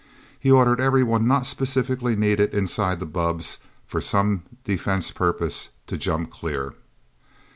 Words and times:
He 0.39 0.49
ordered 0.49 0.79
everyone 0.81 1.27
not 1.27 1.45
specifically 1.45 2.15
needed 2.15 2.55
inside 2.55 2.99
the 2.99 3.05
bubbs 3.05 3.59
for 3.85 4.01
some 4.01 4.41
defense 4.63 5.11
purpose 5.11 5.69
to 5.85 5.95
jump 5.95 6.31
clear. 6.31 6.73